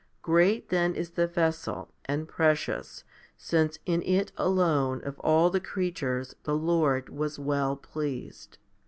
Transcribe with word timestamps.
Great 0.23 0.69
then 0.69 0.95
is 0.95 1.11
the 1.11 1.27
vessel, 1.27 1.91
and 2.05 2.27
precious, 2.27 3.03
since 3.37 3.77
in 3.85 4.01
it 4.01 4.31
alone 4.35 4.99
of 5.03 5.19
all 5.19 5.51
the 5.51 5.59
creatures 5.61 6.35
the 6.41 6.57
Lord 6.57 7.09
was 7.09 7.37
well 7.37 7.75
pleased. 7.75 8.57